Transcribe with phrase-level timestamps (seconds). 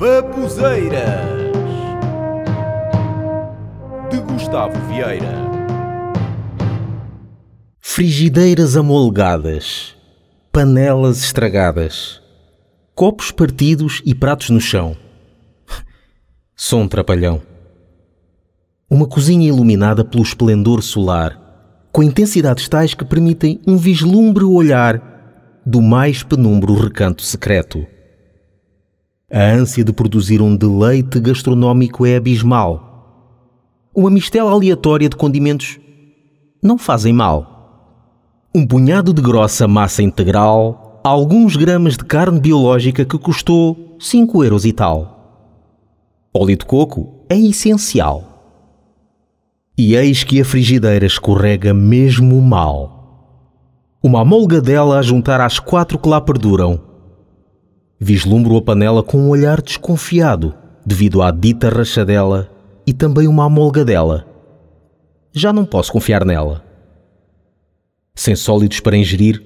[0.00, 1.28] Babuzeiras
[4.10, 5.34] de Gustavo Vieira.
[7.78, 9.94] Frigideiras amolgadas,
[10.50, 12.22] panelas estragadas,
[12.94, 14.96] copos partidos e pratos no chão.
[16.56, 17.42] Som trapalhão.
[18.88, 21.38] Uma cozinha iluminada pelo esplendor solar,
[21.92, 27.86] com intensidades tais que permitem um vislumbre olhar do mais penumbro recanto secreto.
[29.32, 33.46] A ânsia de produzir um deleite gastronómico é abismal.
[33.94, 35.78] Uma mistela aleatória de condimentos
[36.60, 38.48] não fazem mal.
[38.52, 44.64] Um punhado de grossa massa integral, alguns gramas de carne biológica que custou 5 euros
[44.64, 45.46] e tal.
[46.34, 48.24] Óleo de coco é essencial.
[49.78, 53.46] E eis que a frigideira escorrega mesmo mal.
[54.02, 56.89] Uma amolgadela a juntar às quatro que lá perduram
[58.02, 60.54] Vislumbro a panela com um olhar desconfiado
[60.86, 62.50] devido à dita rachadela
[62.86, 64.26] e também uma amolgadela.
[65.34, 66.64] Já não posso confiar nela.
[68.14, 69.42] Sem sólidos para ingerir,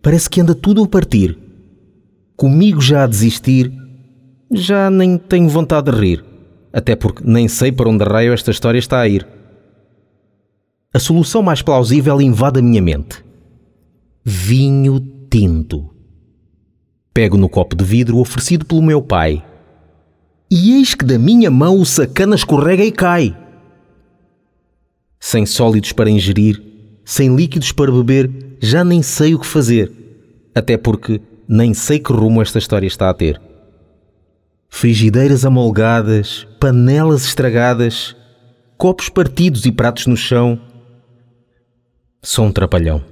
[0.00, 1.36] parece que anda tudo a partir.
[2.36, 3.72] Comigo já a desistir,
[4.52, 6.24] já nem tenho vontade de rir,
[6.72, 9.26] até porque nem sei para onde raio esta história está a ir.
[10.94, 13.24] A solução mais plausível invade a minha mente.
[14.24, 15.89] Vinho tinto.
[17.12, 19.44] Pego no copo de vidro oferecido pelo meu pai.
[20.50, 23.36] E eis que da minha mão o sacana escorrega e cai.
[25.18, 26.62] Sem sólidos para ingerir,
[27.04, 29.92] sem líquidos para beber, já nem sei o que fazer.
[30.54, 33.40] Até porque nem sei que rumo esta história está a ter.
[34.68, 38.14] Frigideiras amolgadas, panelas estragadas,
[38.78, 40.60] copos partidos e pratos no chão.
[42.22, 43.09] Sou um trapalhão.